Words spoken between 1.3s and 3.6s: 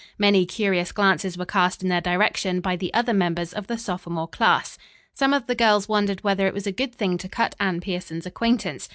were cast in their direction by the other members